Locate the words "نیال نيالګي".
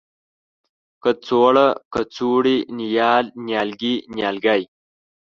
2.77-3.95